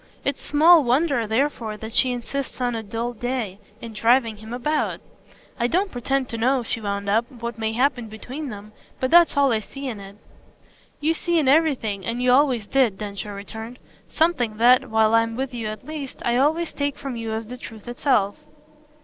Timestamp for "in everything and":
11.37-12.19